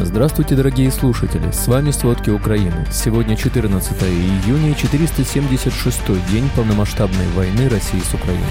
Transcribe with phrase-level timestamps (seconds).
[0.00, 1.50] Здравствуйте, дорогие слушатели!
[1.50, 2.86] С вами «Сводки Украины».
[2.92, 8.44] Сегодня 14 июня и 476-й день полномасштабной войны России с Украиной.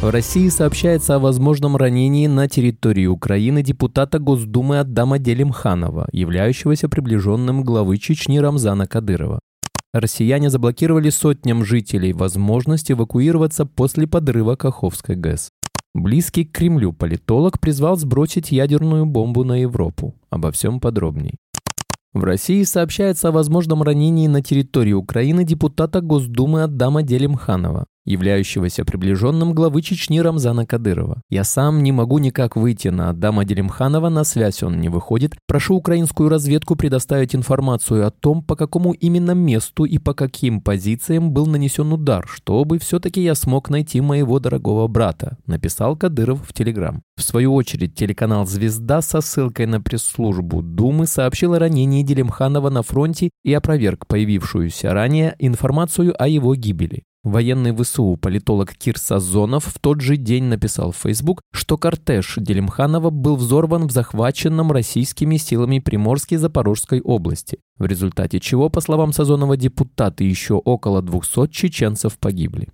[0.00, 7.64] В России сообщается о возможном ранении на территории Украины депутата Госдумы Аддама Делимханова, являющегося приближенным
[7.64, 9.40] главы Чечни Рамзана Кадырова.
[9.92, 15.50] Россияне заблокировали сотням жителей возможность эвакуироваться после подрыва Каховской ГЭС.
[15.94, 20.14] Близкий к Кремлю политолог призвал сбросить ядерную бомбу на Европу.
[20.30, 21.34] Обо всем подробней.
[22.14, 29.52] В России сообщается о возможном ранении на территории Украины депутата Госдумы Аддама Делимханова являющегося приближенным
[29.54, 31.22] главы Чечни Рамзана Кадырова.
[31.30, 35.34] Я сам не могу никак выйти на Адама Делимханова, на связь он не выходит.
[35.46, 41.32] Прошу украинскую разведку предоставить информацию о том, по какому именно месту и по каким позициям
[41.32, 47.02] был нанесен удар, чтобы все-таки я смог найти моего дорогого брата, написал Кадыров в Телеграм.
[47.16, 52.82] В свою очередь, телеканал «Звезда» со ссылкой на пресс-службу Думы сообщил о ранении Делимханова на
[52.82, 57.04] фронте и опроверг появившуюся ранее информацию о его гибели.
[57.24, 63.10] Военный ВСУ политолог Кир Сазонов в тот же день написал в Facebook, что кортеж Делимханова
[63.10, 69.56] был взорван в захваченном российскими силами Приморской Запорожской области, в результате чего, по словам Сазонова,
[69.56, 72.70] депутаты еще около 200 чеченцев погибли.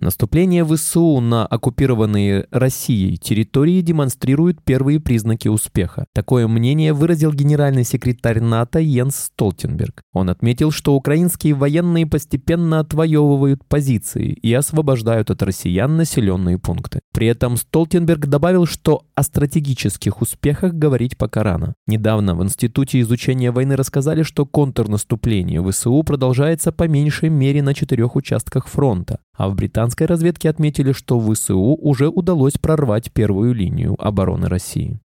[0.00, 6.06] Наступление ВСУ на оккупированные Россией территории демонстрирует первые признаки успеха.
[6.14, 10.02] Такое мнение выразил генеральный секретарь НАТО Йенс Столтенберг.
[10.12, 17.00] Он отметил, что украинские военные постепенно отвоевывают позиции и освобождают от россиян населенные пункты.
[17.12, 21.74] При этом Столтенберг добавил, что о стратегических успехах говорить пока рано.
[21.86, 28.16] Недавно в Институте изучения войны рассказали, что контрнаступление ВСУ продолжается по меньшей мере на четырех
[28.16, 34.48] участках фронта, а в британской разведке отметили, что ВСУ уже удалось прорвать первую линию обороны
[34.48, 34.98] России.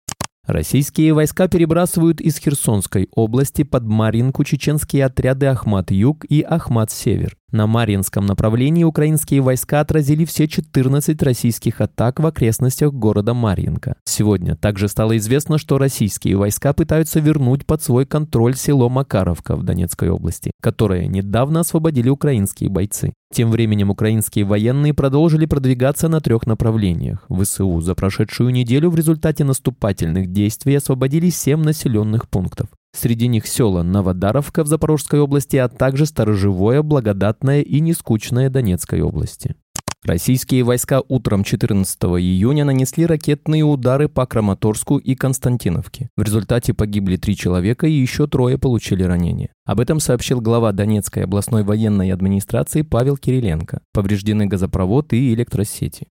[0.48, 7.36] Российские войска перебрасывают из Херсонской области под Маринку чеченские отряды Ахмат-Юг и Ахмат-Север.
[7.50, 13.96] На Марьинском направлении украинские войска отразили все 14 российских атак в окрестностях города Марьинка.
[14.04, 19.62] Сегодня также стало известно, что российские войска пытаются вернуть под свой контроль село Макаровка в
[19.62, 23.14] Донецкой области, которое недавно освободили украинские бойцы.
[23.32, 27.26] Тем временем украинские военные продолжили продвигаться на трех направлениях.
[27.30, 32.68] ВСУ за прошедшую неделю в результате наступательных действий освободили 7 населенных пунктов.
[33.00, 39.54] Среди них села Новодаровка в Запорожской области, а также Сторожевое, Благодатное и Нескучное Донецкой области.
[40.02, 46.08] Российские войска утром 14 июня нанесли ракетные удары по Краматорску и Константиновке.
[46.16, 49.50] В результате погибли три человека и еще трое получили ранения.
[49.64, 53.80] Об этом сообщил глава Донецкой областной военной администрации Павел Кириленко.
[53.92, 56.08] Повреждены газопровод и электросети.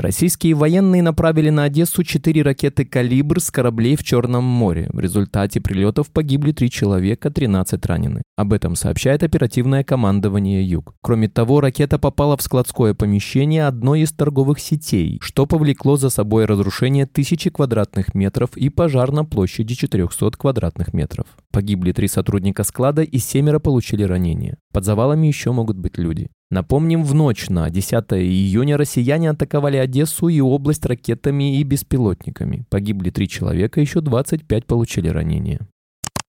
[0.00, 4.88] Российские военные направили на Одессу четыре ракеты «Калибр» с кораблей в Черном море.
[4.92, 8.22] В результате прилетов погибли три человека, 13 ранены.
[8.36, 10.94] Об этом сообщает оперативное командование «Юг».
[11.02, 16.44] Кроме того, ракета попала в складское помещение одной из торговых сетей, что повлекло за собой
[16.44, 21.26] разрушение тысячи квадратных метров и пожар на площади 400 квадратных метров.
[21.50, 24.58] Погибли три сотрудника склада и семеро получили ранения.
[24.72, 26.28] Под завалами еще могут быть люди.
[26.50, 32.64] Напомним, в ночь на 10 июня россияне атаковали Одессу и область ракетами и беспилотниками.
[32.70, 35.60] Погибли три человека, еще 25 получили ранения.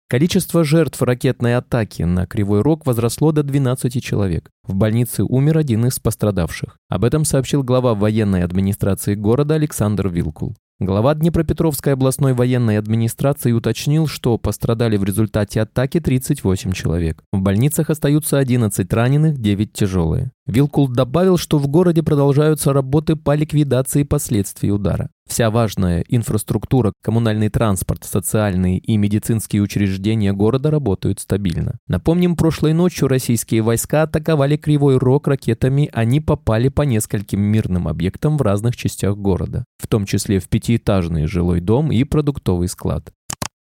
[0.08, 4.52] Количество жертв ракетной атаки на Кривой Рог возросло до 12 человек.
[4.64, 6.78] В больнице умер один из пострадавших.
[6.88, 10.56] Об этом сообщил глава военной администрации города Александр Вилкул.
[10.82, 17.24] Глава Днепропетровской областной военной администрации уточнил, что пострадали в результате атаки 38 человек.
[17.32, 20.34] В больницах остаются 11 раненых, 9 тяжелые.
[20.48, 25.10] Вилкул добавил, что в городе продолжаются работы по ликвидации последствий удара.
[25.28, 31.80] Вся важная инфраструктура, коммунальный транспорт, социальные и медицинские учреждения города работают стабильно.
[31.88, 38.38] Напомним, прошлой ночью российские войска атаковали Кривой Рог ракетами, они попали по нескольким мирным объектам
[38.38, 43.12] в разных частях города, в том числе в пятиэтажный жилой дом и продуктовый склад.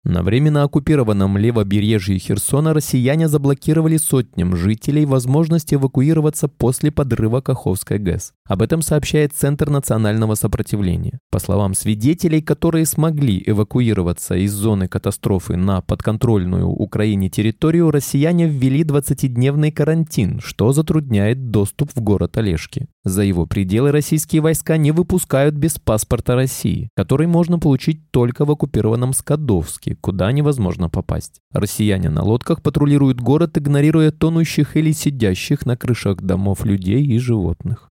[0.05, 8.33] На временно оккупированном левобережье Херсона россияне заблокировали сотням жителей возможность эвакуироваться после подрыва Каховской ГЭС.
[8.45, 11.19] Об этом сообщает Центр национального сопротивления.
[11.31, 18.83] По словам свидетелей, которые смогли эвакуироваться из зоны катастрофы на подконтрольную Украине территорию, россияне ввели
[18.83, 22.87] 20-дневный карантин, что затрудняет доступ в город Олежки.
[23.05, 28.51] За его пределы российские войска не выпускают без паспорта России, который можно получить только в
[28.51, 31.41] оккупированном Скадовске, куда невозможно попасть.
[31.51, 37.89] Россияне на лодках патрулируют город, игнорируя тонущих или сидящих на крышах домов людей и животных.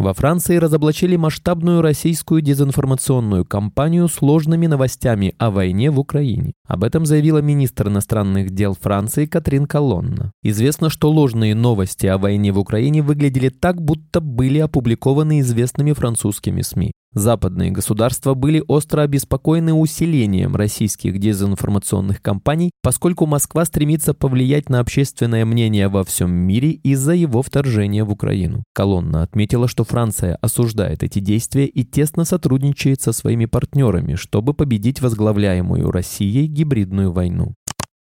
[0.00, 6.54] Во Франции разоблачили масштабную российскую дезинформационную кампанию сложными новостями о войне в Украине.
[6.66, 10.32] Об этом заявила министр иностранных дел Франции Катрин Колонна.
[10.42, 16.62] Известно, что ложные новости о войне в Украине выглядели так, будто были опубликованы известными французскими
[16.62, 16.92] СМИ.
[17.12, 25.44] Западные государства были остро обеспокоены усилением российских дезинформационных кампаний, поскольку Москва стремится повлиять на общественное
[25.44, 28.62] мнение во всем мире из-за его вторжения в Украину.
[28.72, 35.00] Колонна отметила, что Франция осуждает эти действия и тесно сотрудничает со своими партнерами, чтобы победить
[35.00, 37.54] возглавляемую Россией гибридную войну.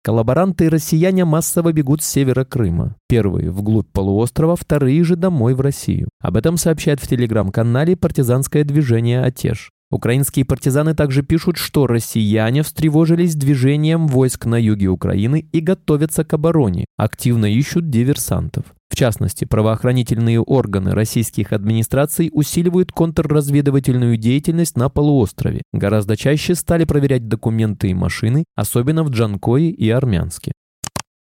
[0.05, 2.95] Коллаборанты и россияне массово бегут с севера Крыма.
[3.09, 6.09] Первые вглубь полуострова, вторые же домой в Россию.
[6.21, 9.71] Об этом сообщает в телеграм-канале партизанское движение «Отеж».
[9.89, 16.33] Украинские партизаны также пишут, что россияне встревожились движением войск на юге Украины и готовятся к
[16.33, 18.74] обороне, активно ищут диверсантов.
[18.89, 25.63] В частности, правоохранительные органы российских администраций усиливают контрразведывательную деятельность на полуострове.
[25.73, 30.53] Гораздо чаще стали проверять документы и машины, особенно в Джанкое и Армянске.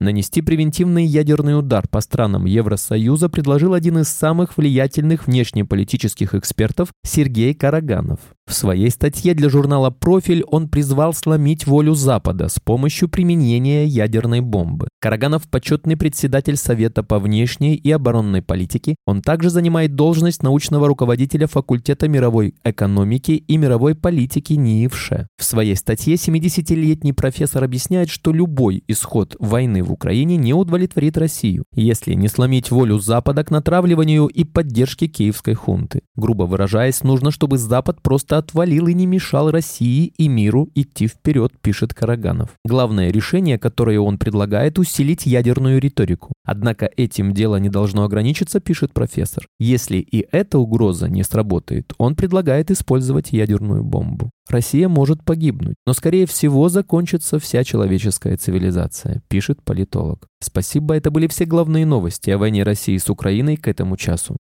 [0.02, 7.54] Нанести превентивный ядерный удар по странам Евросоюза предложил один из самых влиятельных внешнеполитических экспертов Сергей
[7.54, 8.20] Караганов.
[8.48, 14.42] В своей статье для журнала «Профиль» он призвал сломить волю Запада с помощью применения ядерной
[14.42, 14.88] бомбы.
[15.00, 18.96] Караганов– почетный председатель Совета по внешней и оборонной политике.
[19.06, 25.28] Он также занимает должность научного руководителя факультета мировой экономики и мировой политики НИИВШЕ.
[25.38, 32.14] В своей статье 70-летний профессор объясняет, что любой исход войны Украине не удовлетворит Россию, если
[32.14, 36.02] не сломить волю Запада к натравливанию и поддержке киевской хунты.
[36.22, 41.52] Грубо выражаясь, нужно, чтобы Запад просто отвалил и не мешал России и миру идти вперед,
[41.60, 42.50] пишет Караганов.
[42.64, 46.32] Главное решение, которое он предлагает, усилить ядерную риторику.
[46.46, 49.48] Однако этим дело не должно ограничиться, пишет профессор.
[49.60, 54.30] Если и эта угроза не сработает, он предлагает использовать ядерную бомбу.
[54.48, 60.28] Россия может погибнуть, но скорее всего закончится вся человеческая цивилизация, пишет политолог.
[60.44, 64.38] Спасибо, это были все главные новости о войне России с Украиной к этому часу.